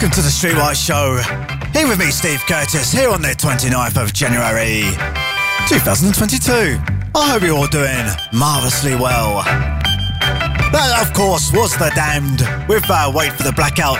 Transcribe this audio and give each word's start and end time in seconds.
Welcome 0.00 0.16
to 0.16 0.22
the 0.22 0.32
Streetwise 0.32 0.80
Show. 0.80 1.20
Here 1.78 1.86
with 1.86 1.98
me, 1.98 2.10
Steve 2.10 2.40
Curtis, 2.48 2.90
here 2.90 3.10
on 3.10 3.20
the 3.20 3.36
29th 3.36 4.02
of 4.02 4.14
January 4.14 4.80
2022. 5.68 6.80
I 7.14 7.28
hope 7.28 7.42
you're 7.42 7.54
all 7.54 7.66
doing 7.66 8.08
marvellously 8.32 8.94
well. 8.94 9.44
That, 10.72 11.06
of 11.06 11.12
course, 11.12 11.52
was 11.52 11.76
The 11.76 11.92
Damned 11.94 12.40
with 12.66 12.88
uh, 12.88 13.12
Wait 13.14 13.34
for 13.34 13.42
the 13.42 13.52
Blackout. 13.52 13.98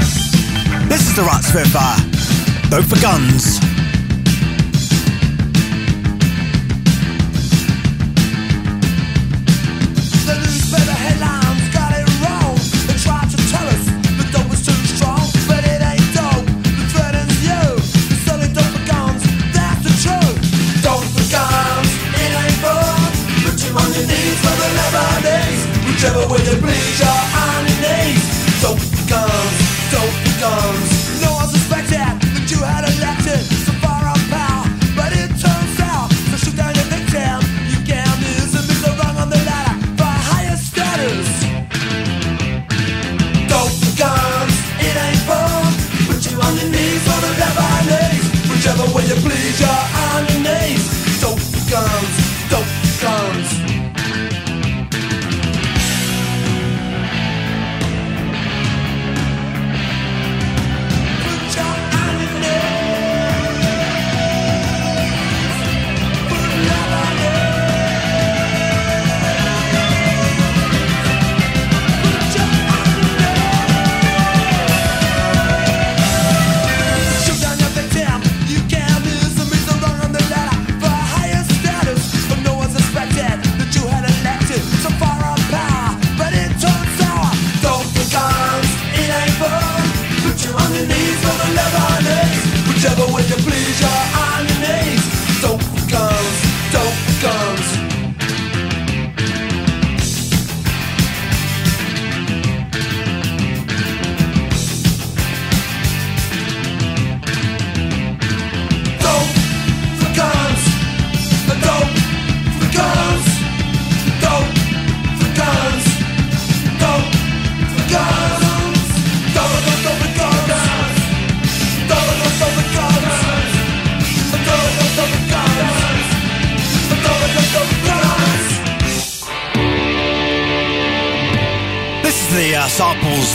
This 0.88 1.06
is 1.06 1.14
The 1.16 1.22
Ruts 1.22 1.52
with 1.52 1.68
uh, 1.76 1.98
Vote 2.70 2.86
for 2.86 2.98
Guns. 3.02 3.69
Trouble 26.00 26.30
with 26.30 26.50
you 26.50 26.58
please? 26.58 27.19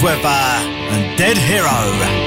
Swepa 0.05 0.61
and 0.91 1.17
Dead 1.17 1.35
Hero. 1.35 2.24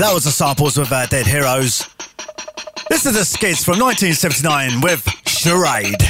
That 0.00 0.14
was 0.14 0.24
the 0.24 0.30
samples 0.30 0.78
with 0.78 0.90
uh, 0.90 1.04
Dead 1.04 1.26
Heroes. 1.26 1.86
This 2.88 3.04
is 3.04 3.12
the 3.12 3.22
Skids 3.22 3.62
from 3.62 3.78
1979 3.78 4.80
with. 4.80 5.06
Charade! 5.26 6.09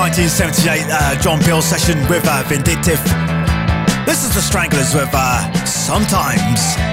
1978 0.00 0.86
uh, 0.88 1.20
John 1.20 1.38
Peel 1.40 1.60
session 1.60 1.98
with 2.08 2.24
uh, 2.26 2.42
Vindictive. 2.46 3.04
This 4.06 4.24
is 4.24 4.34
the 4.34 4.40
Stranglers 4.40 4.94
with 4.94 5.10
uh, 5.12 5.52
Sometimes. 5.66 6.89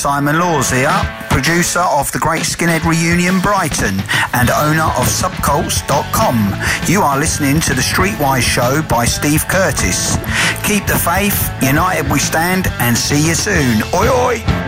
Simon 0.00 0.38
Laws 0.38 0.70
here. 0.70 0.88
producer 1.28 1.80
of 1.80 2.10
the 2.10 2.18
Great 2.18 2.44
Skinhead 2.44 2.84
Reunion 2.84 3.38
Brighton 3.40 4.00
and 4.32 4.48
owner 4.48 4.88
of 4.96 5.04
subcults.com. 5.04 6.54
You 6.90 7.02
are 7.02 7.18
listening 7.18 7.60
to 7.60 7.74
the 7.74 7.82
Streetwise 7.82 8.40
Show 8.40 8.80
by 8.88 9.04
Steve 9.04 9.46
Curtis. 9.46 10.16
Keep 10.64 10.86
the 10.86 10.98
faith, 10.98 11.52
united 11.62 12.10
we 12.10 12.18
stand, 12.18 12.68
and 12.80 12.96
see 12.96 13.28
you 13.28 13.34
soon. 13.34 13.82
Oi 13.94 14.08
oi! 14.08 14.59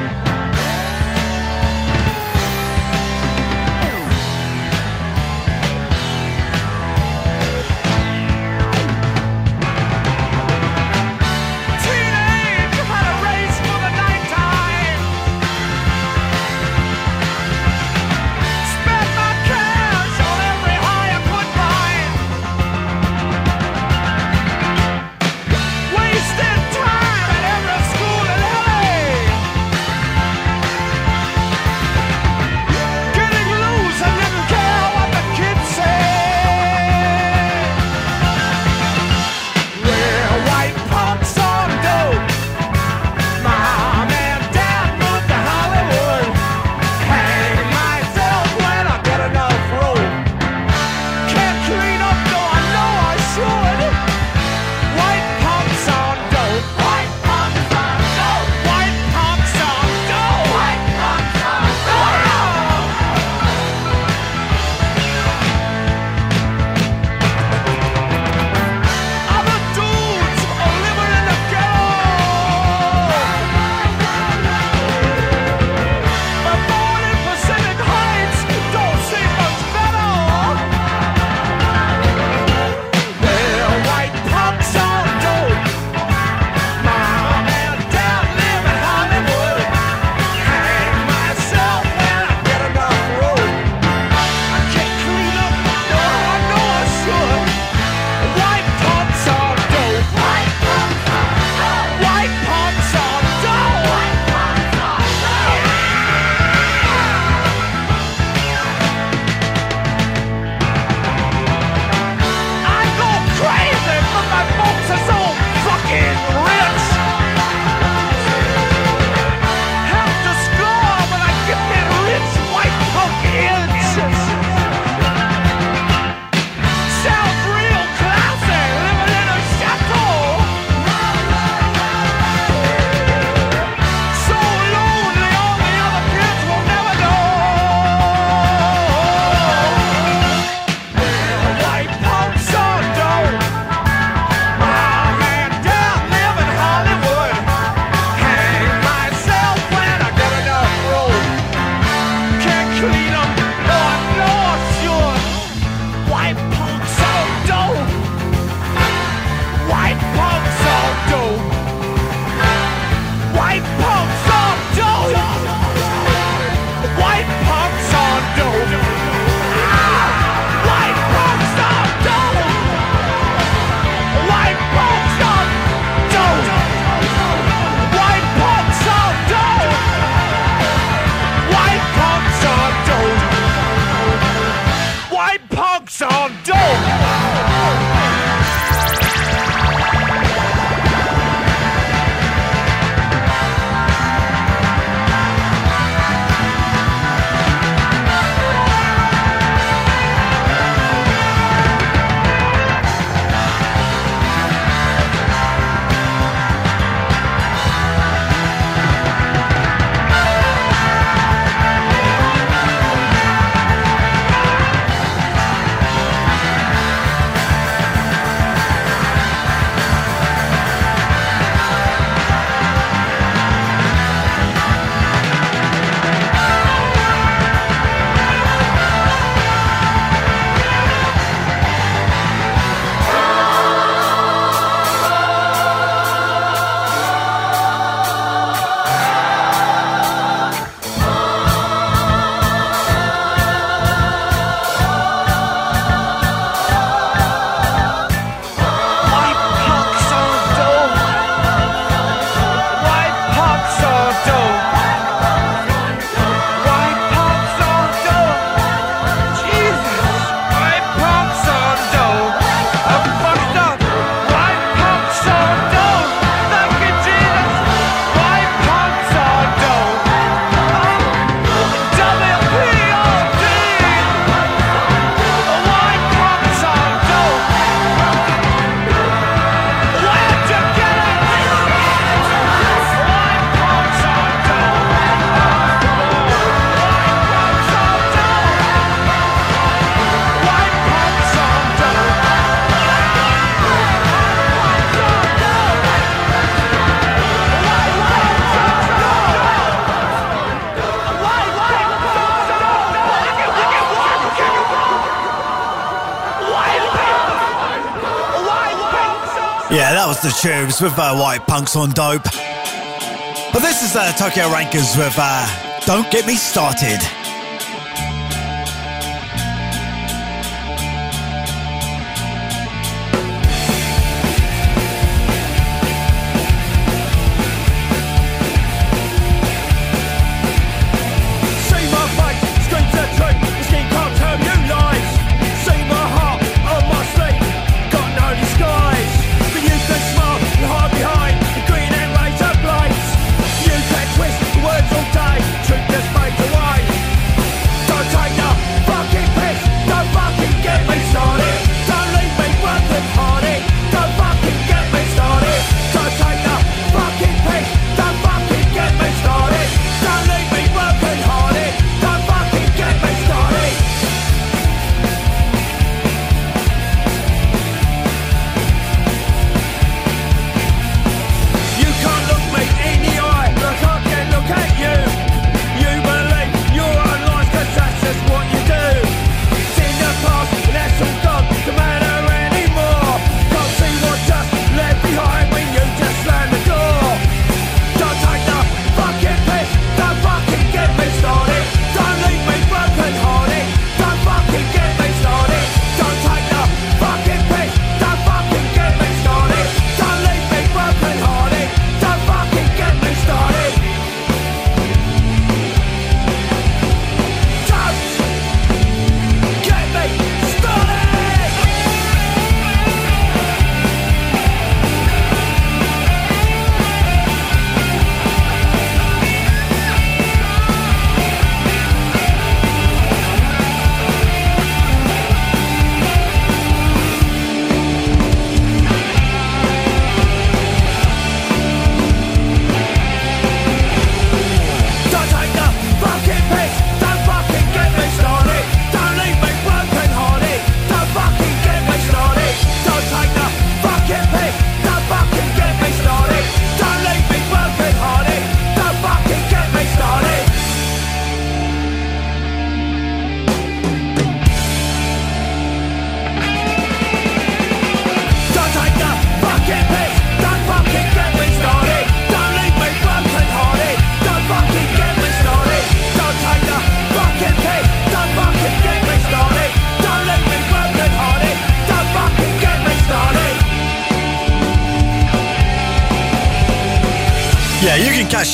The 310.22 310.30
Tubes 310.40 310.80
with 310.80 310.96
uh, 310.98 311.16
White 311.16 311.46
Punks 311.48 311.74
on 311.74 311.90
Dope. 311.90 312.22
But 312.22 313.58
this 313.58 313.82
is 313.82 313.96
uh, 313.96 314.12
Tokyo 314.12 314.50
Rankers 314.52 314.96
with 314.96 315.14
uh, 315.18 315.80
Don't 315.84 316.08
Get 316.12 316.26
Me 316.26 316.36
Started. 316.36 317.21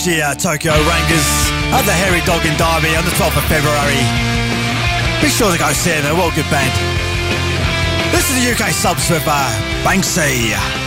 The 0.08 0.22
uh, 0.22 0.34
Tokyo 0.34 0.72
Rangers 0.72 1.28
at 1.76 1.84
the 1.84 1.92
Hairy 1.92 2.24
Dog 2.24 2.40
in 2.46 2.56
Derby 2.56 2.96
on 2.96 3.04
the 3.04 3.10
12th 3.20 3.36
of 3.36 3.44
February. 3.44 4.00
Be 5.20 5.28
sure 5.28 5.52
to 5.52 5.58
go 5.58 5.70
see 5.72 5.90
them, 5.90 6.04
they're 6.04 6.14
a 6.16 6.34
good 6.34 6.48
band. 6.48 6.72
This 8.10 8.30
is 8.30 8.40
the 8.40 8.64
UK 8.64 8.72
subs 8.72 9.10
with 9.10 9.24
uh, 9.26 9.52
Banksy. 9.84 10.77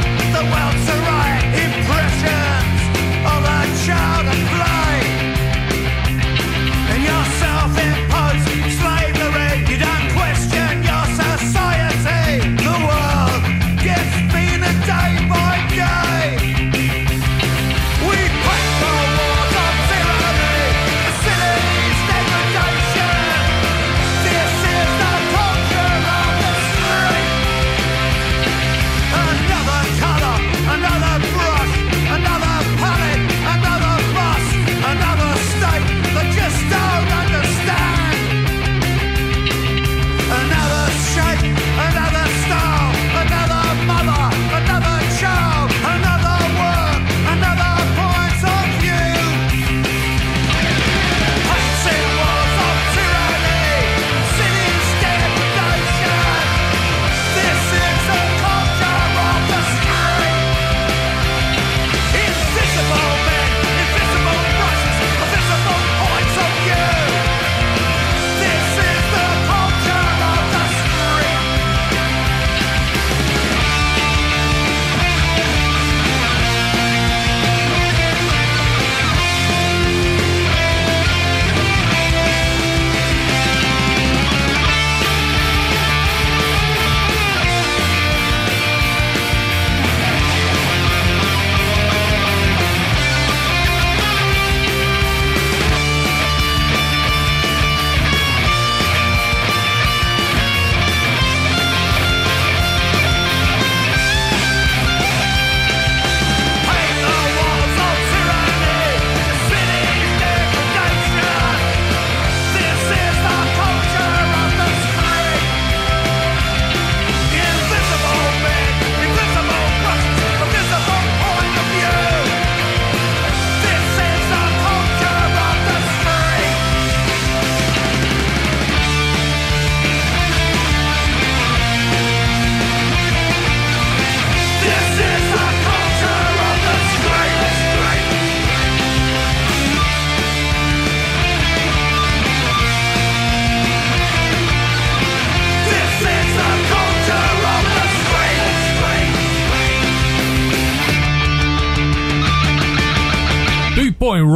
Self-imposed 0.00 0.84
slavery, 0.86 0.99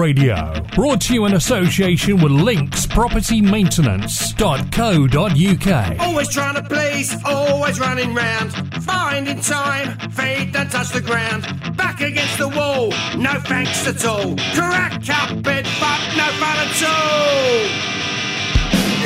Radio. 0.04 0.52
Brought 0.74 1.00
to 1.00 1.14
you 1.14 1.24
in 1.24 1.32
association 1.32 2.22
with 2.22 2.30
Links 2.30 2.84
Property 2.84 3.40
Maintenance.co.uk. 3.40 5.98
Always 5.98 6.28
trying 6.28 6.56
to 6.56 6.62
please, 6.62 7.16
always 7.24 7.80
running 7.80 8.12
round. 8.12 8.52
Finding 8.84 9.40
time, 9.40 9.98
feet 10.10 10.52
don't 10.52 10.70
touch 10.70 10.90
the 10.90 11.00
ground. 11.00 11.44
Back 11.78 12.02
against 12.02 12.36
the 12.36 12.48
wall, 12.48 12.90
no 13.16 13.32
thanks 13.46 13.86
at 13.86 14.04
all. 14.04 14.36
Crack 14.54 15.08
up 15.08 15.42
bed, 15.42 15.64
but 15.80 16.00
no 16.18 16.26
fun 16.36 16.58
at 16.66 16.82
all. 16.84 17.64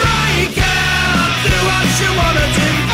Break 0.02 0.58
out, 0.58 1.30
do 1.44 1.54
what 1.68 1.86
you 2.00 2.10
wanna 2.18 2.46
do. 2.58 2.87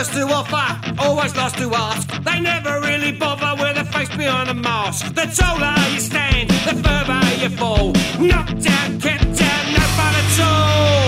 first 0.00 0.14
to 0.14 0.26
offer, 0.28 0.98
always 0.98 1.36
last 1.36 1.58
to 1.58 1.74
ask. 1.74 2.08
They 2.22 2.40
never 2.40 2.80
really 2.80 3.12
bother 3.12 3.52
with 3.62 3.76
a 3.76 3.84
face 3.92 4.08
behind 4.16 4.48
a 4.48 4.54
mask. 4.54 5.14
The 5.14 5.26
taller 5.26 5.74
you 5.92 6.00
stand, 6.00 6.48
the 6.48 6.74
further 6.84 7.20
you 7.42 7.50
fall. 7.50 7.92
Knocked 8.18 8.66
out, 8.66 8.90
kept 9.02 9.42
out, 9.42 9.64
no 9.76 9.84
fun 9.96 10.14
at 10.22 10.40
all. 10.40 10.99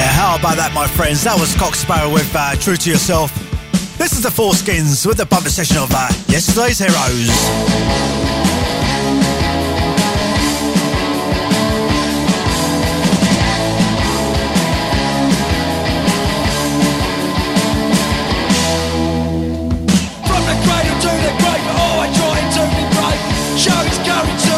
Yeah, 0.00 0.08
how 0.12 0.36
about 0.38 0.56
that, 0.56 0.72
my 0.72 0.86
friends? 0.86 1.24
That 1.24 1.38
was 1.38 1.54
Cock 1.56 1.74
Sparrer 1.74 2.10
with 2.10 2.32
uh, 2.34 2.56
True 2.56 2.74
to 2.74 2.88
Yourself. 2.90 3.28
This 3.98 4.12
is 4.14 4.22
the 4.22 4.30
Four 4.30 4.54
Skins 4.54 5.04
with 5.04 5.18
the 5.18 5.26
bumper 5.26 5.50
session 5.50 5.76
of 5.76 5.90
uh, 5.92 6.08
Yesterday's 6.26 6.78
Heroes. 6.78 7.28
Show 23.60 23.76
his 23.84 23.98
courage 23.98 24.49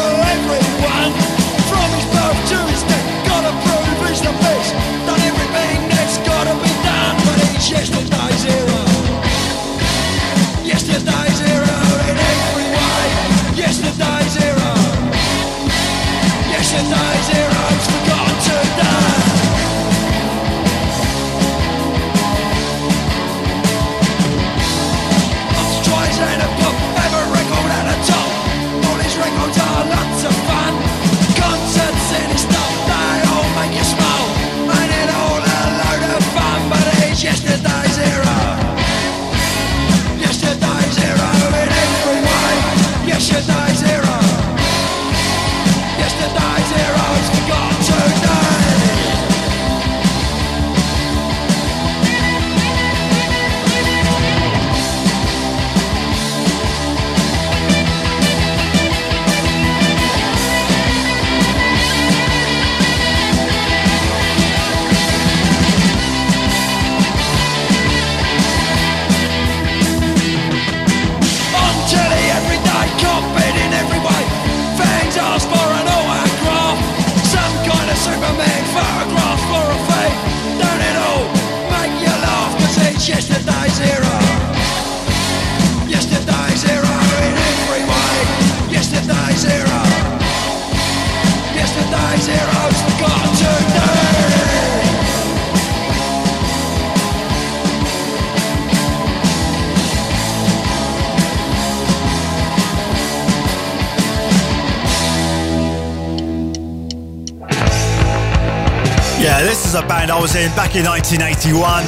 is 109.73 109.79
a 109.79 109.87
band 109.87 110.11
I 110.11 110.19
was 110.19 110.35
in 110.35 110.53
back 110.55 110.75
in 110.75 110.85
1981. 110.85 111.85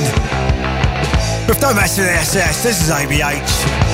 With 1.48 1.62
No 1.62 1.74
Mess 1.74 1.98
with 1.98 2.08
the 2.08 2.14
SS, 2.14 2.64
this 2.64 2.82
is 2.82 2.90
ABH. 2.90 3.85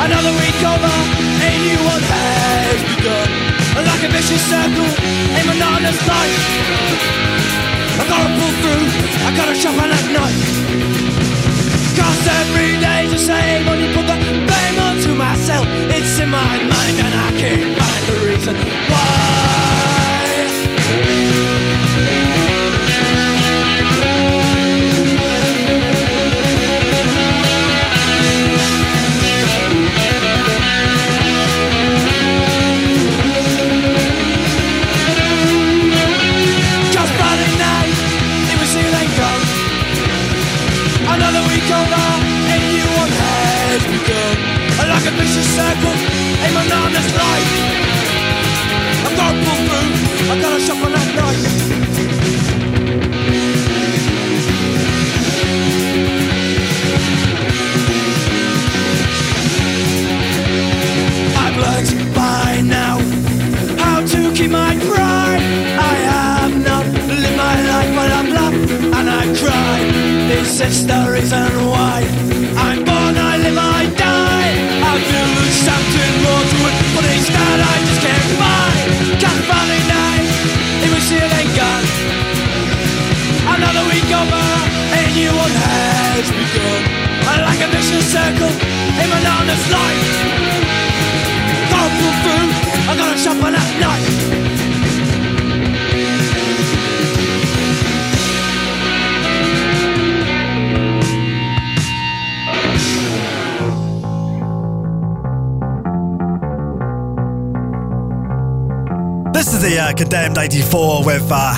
Another 0.00 0.32
week 0.42 0.58
over, 0.64 0.94
a 1.46 1.50
new 1.62 1.80
one 1.86 2.02
has 2.02 2.78
begun. 2.90 3.28
Like 3.74 4.02
a 4.02 4.10
vicious 4.10 4.42
circle, 4.50 4.90
a 5.38 5.40
monotonous 5.46 5.98
life. 6.08 6.44
I 8.00 8.04
gotta 8.08 8.30
pull 8.38 8.52
through, 8.62 8.86
I 9.26 9.30
gotta 9.36 9.54
sharpen 9.54 9.90
at 9.90 10.06
knife. 10.14 10.42
Cause 11.98 12.26
every 12.40 12.78
day's 12.82 13.10
the 13.12 13.18
same, 13.18 13.68
only 13.68 13.92
put 13.94 14.06
the 14.06 14.16
blame 14.18 14.78
onto 14.78 15.14
myself. 15.14 15.66
It's 15.90 16.18
in 16.18 16.30
my 16.30 16.56
mind 16.58 16.96
and 16.98 17.14
I 17.14 17.30
can't 17.38 17.78
find 17.78 18.02
the 18.10 18.26
reason 18.26 18.56
why. 18.90 19.73
just 45.34 45.48
a 45.48 45.52
second 45.52 45.98
in 46.46 46.56
an 46.56 46.72
honest 46.72 47.10
life. 47.16 47.50
I 49.04 49.10
don't 49.18 49.38
pull 49.44 49.60
through, 49.66 50.30
I've 50.30 50.40
gotta 50.40 50.60
shop 50.60 50.84
on 50.84 50.92
that 50.92 51.14
night. 51.16 51.74
by 62.14 62.60
now 62.62 62.98
how 63.82 64.00
to 64.06 64.32
keep 64.34 64.50
my 64.50 64.76
pride. 64.88 65.42
I 65.92 65.94
have 66.12 66.54
not 66.64 66.86
lived 67.08 67.36
my 67.36 67.56
life, 67.70 67.90
while 67.96 68.12
I'm 68.18 68.30
loved 68.30 68.70
and 68.70 69.10
I 69.10 69.24
cry. 69.40 69.78
This 70.28 70.60
is 70.60 70.86
the 70.86 71.10
reason 71.10 71.63
new 85.24 85.32
one 85.32 85.56
has 85.56 86.28
begun. 86.28 86.82
Like 87.48 87.60
a 87.64 87.68
vicious 87.72 88.04
circle 88.12 88.52
in 89.00 89.08
monotonous 89.08 89.64
life. 89.72 90.04
Gone 91.72 91.92
through 91.96 92.16
food, 92.24 92.50
I 92.88 92.92
gotta 93.00 93.18
shop 93.18 93.38
on 93.42 93.52
that 93.56 93.70
night. 93.80 94.04
This 109.32 109.48
is 109.54 109.60
the 109.62 109.78
uh, 109.78 109.92
Condemned 109.94 110.38
84 110.38 111.04
with 111.04 111.28
uh, 111.30 111.54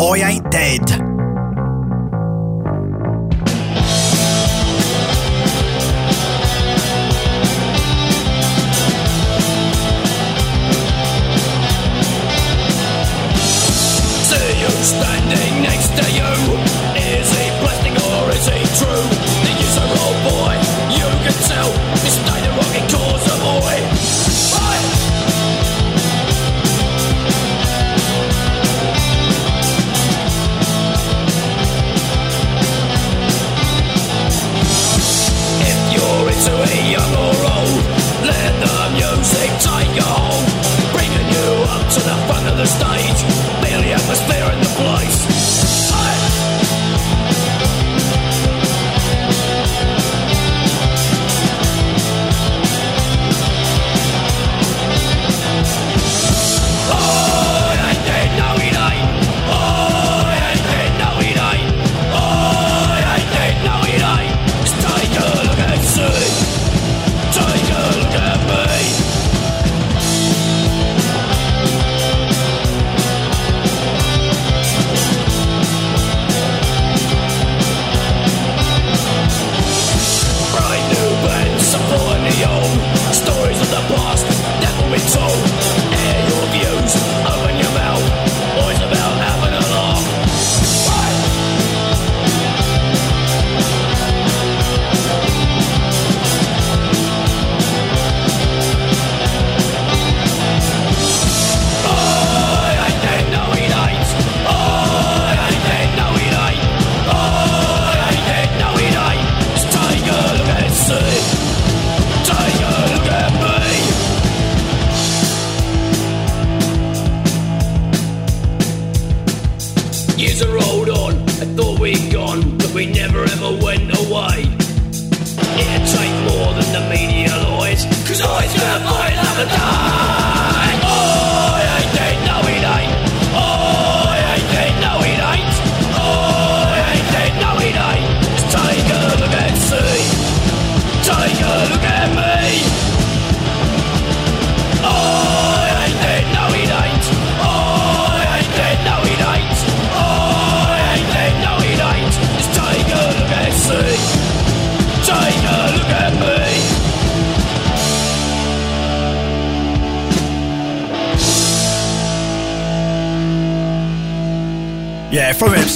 I 0.00 0.32
Ain't 0.32 0.50
Dead. 0.50 1.05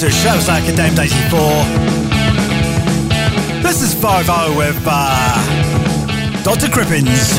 That 0.01 0.33
was 0.33 0.49
like 0.49 0.65
Condemned 0.65 0.97
84. 0.97 1.13
This 3.61 3.85
is 3.85 3.93
5 3.93 4.25
with 4.57 4.81
uh, 4.81 5.37
Dr. 6.41 6.73
Crippins. 6.73 7.37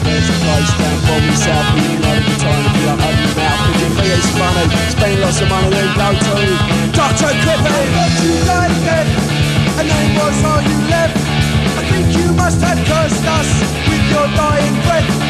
There's 0.00 0.28
a 0.32 0.36
place 0.40 0.72
down 0.80 0.96
you 1.76 2.00
know 2.00 2.16
the 2.24 2.36
time 2.40 2.64
if 2.72 2.72
you 2.80 2.88
you 4.16 4.32
funny, 4.32 4.64
spend 4.88 5.20
lots 5.20 5.44
of 5.44 5.52
money, 5.52 5.68
then 5.76 5.92
go 5.92 6.08
to 6.16 6.40
Dr. 6.96 7.36
Crippin. 7.44 7.68
But 7.68 8.16
you 8.24 8.32
dead, 8.80 9.04
and 9.76 9.84
then 9.84 10.16
all 10.40 10.64
you 10.64 10.80
left. 10.88 11.20
I 11.76 11.84
think 11.84 12.16
you 12.16 12.32
must 12.32 12.64
have 12.64 12.80
cursed 12.80 13.28
us 13.28 13.50
with 13.92 14.04
your 14.08 14.24
dying 14.40 14.72
breath. 14.88 15.29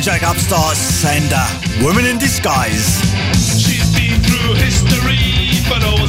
Jack 0.00 0.22
Upstart's 0.22 1.04
and 1.04 1.30
uh, 1.30 1.84
Woman 1.84 2.06
in 2.06 2.16
Disguise. 2.16 3.02
She's 3.36 3.92
been 3.94 4.18
through 4.22 4.54
history, 4.54 5.60
but 5.68 5.84
always. 5.84 6.00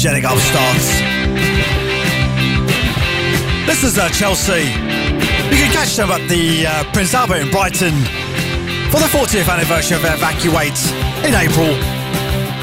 Angelic 0.00 0.24
upstarts. 0.24 0.88
This 3.66 3.84
is 3.84 3.98
uh, 3.98 4.08
Chelsea. 4.08 4.64
You 4.64 5.60
can 5.60 5.72
catch 5.74 5.94
them 5.94 6.08
at 6.08 6.26
the 6.26 6.64
uh, 6.66 6.90
Prince 6.94 7.12
Albert 7.12 7.36
in 7.36 7.50
Brighton 7.50 7.92
for 8.88 8.96
the 8.96 9.10
40th 9.12 9.52
anniversary 9.52 9.98
of 9.98 10.04
Evacuate 10.06 10.72
in 11.28 11.34
April. 11.34 11.76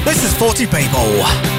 This 0.04 0.24
is 0.24 0.34
40 0.36 0.66
people. 0.66 1.57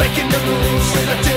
making 0.00 0.28
the 0.30 0.38
moves. 0.46 1.29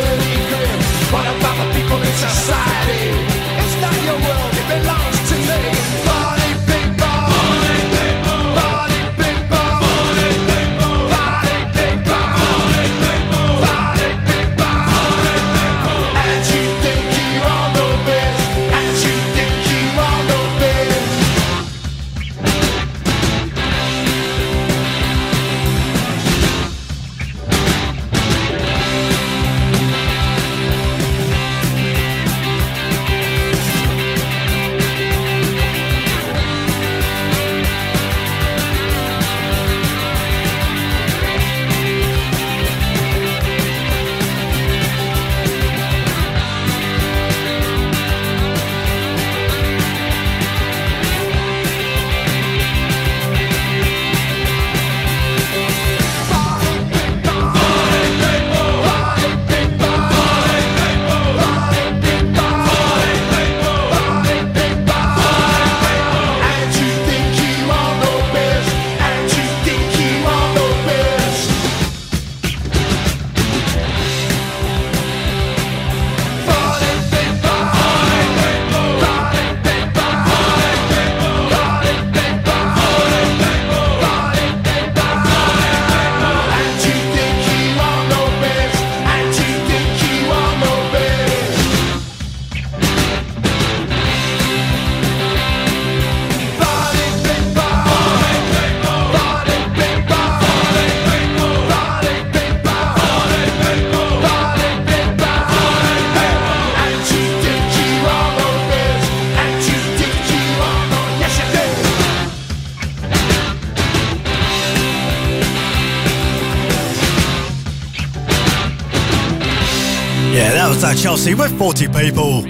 Chelsea 120.81 121.35
with 121.35 121.57
40 121.57 121.87
people. 121.89 122.41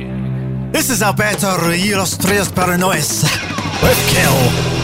This 0.71 0.89
is 0.89 1.01
Alberto 1.01 1.47
y 1.69 1.93
Lost 1.95 2.21
Trios 2.21 2.49
Paranoias 2.49 3.23
with 3.83 3.97
Kill. 4.09 4.82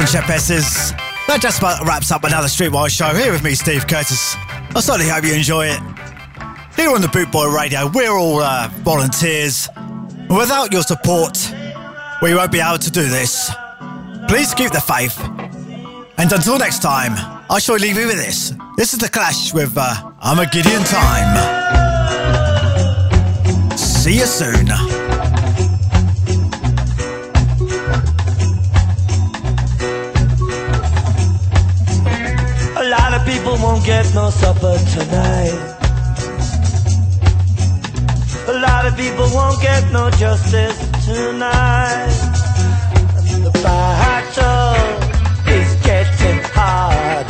And 0.00 0.08
chapesses. 0.08 0.96
That 1.26 1.40
just 1.42 1.58
about 1.58 1.86
wraps 1.86 2.10
up 2.10 2.24
another 2.24 2.46
Streetwise 2.48 2.90
show 2.90 3.14
here 3.14 3.32
with 3.32 3.44
me, 3.44 3.54
Steve 3.54 3.86
Curtis. 3.86 4.34
I 4.74 4.80
certainly 4.80 5.10
hope 5.10 5.24
you 5.24 5.34
enjoy 5.34 5.66
it. 5.66 5.80
Here 6.74 6.90
on 6.90 7.02
the 7.02 7.08
Bootboy 7.08 7.54
Radio, 7.54 7.86
we're 7.92 8.10
all 8.10 8.40
uh, 8.40 8.68
volunteers. 8.78 9.68
Without 10.30 10.72
your 10.72 10.82
support, 10.82 11.36
we 12.22 12.34
won't 12.34 12.50
be 12.50 12.60
able 12.60 12.78
to 12.78 12.90
do 12.90 13.08
this. 13.08 13.50
Please 14.28 14.54
keep 14.54 14.72
the 14.72 14.80
faith. 14.80 15.20
And 16.16 16.32
until 16.32 16.58
next 16.58 16.80
time, 16.80 17.12
I 17.50 17.58
shall 17.58 17.76
leave 17.76 17.98
you 17.98 18.06
with 18.06 18.16
this. 18.16 18.54
This 18.76 18.94
is 18.94 19.00
The 19.00 19.08
Clash 19.08 19.52
with 19.52 19.74
uh, 19.76 20.12
Armageddon 20.22 20.84
Time. 20.84 21.36
See 23.76 24.18
you 24.18 24.26
soon. 24.26 24.99
won't 33.62 33.84
get 33.84 34.14
no 34.14 34.30
supper 34.30 34.76
tonight. 34.94 35.76
A 38.48 38.58
lot 38.58 38.86
of 38.86 38.96
people 38.96 39.28
won't 39.32 39.60
get 39.60 39.92
no 39.92 40.10
justice 40.10 40.78
tonight. 41.04 42.10
And 43.16 43.44
the 43.44 43.50
battle 43.62 44.76
is 45.46 45.74
getting 45.82 46.40
hard. 46.54 47.29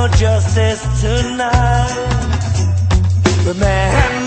no 0.00 0.08
justice 0.16 0.82
tonight. 1.02 1.92
but 3.44 3.56
man. 3.58 4.19